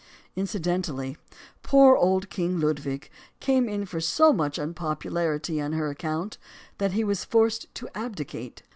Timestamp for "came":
3.39-3.69